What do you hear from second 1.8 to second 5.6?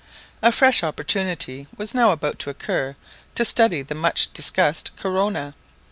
now about to occur to study the much discussed corona.